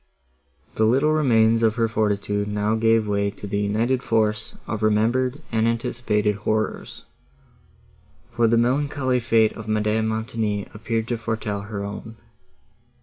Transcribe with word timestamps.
The 0.77 0.83
little 0.85 1.11
remains 1.13 1.61
of 1.61 1.75
her 1.75 1.87
fortitude 1.87 2.47
now 2.47 2.73
gave 2.73 3.07
way 3.07 3.29
to 3.29 3.45
the 3.45 3.59
united 3.59 4.01
force 4.01 4.57
of 4.65 4.81
remembered 4.81 5.43
and 5.51 5.67
anticipated 5.67 6.37
horrors, 6.37 7.05
for 8.31 8.47
the 8.47 8.57
melancholy 8.57 9.19
fate 9.19 9.53
of 9.53 9.67
Madame 9.67 10.07
Montoni 10.07 10.67
appeared 10.73 11.07
to 11.09 11.17
foretell 11.19 11.61
her 11.61 11.83
own. 11.83 12.15